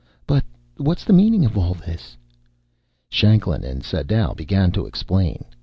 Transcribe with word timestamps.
"But 0.25 0.43
what's 0.77 1.03
the 1.03 1.13
meaning 1.13 1.45
of 1.45 1.55
all 1.55 1.75
this?" 1.75 2.17
Shanklin 3.11 3.63
and 3.63 3.83
Sadau 3.83 4.33
began 4.33 4.71
to 4.71 4.87
explain. 4.87 5.45